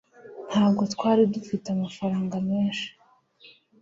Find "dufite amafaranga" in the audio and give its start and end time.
1.33-2.35